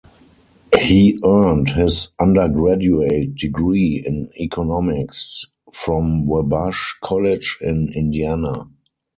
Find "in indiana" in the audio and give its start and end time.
7.61-8.67